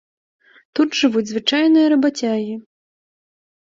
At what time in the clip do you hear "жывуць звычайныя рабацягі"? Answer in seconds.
1.01-2.55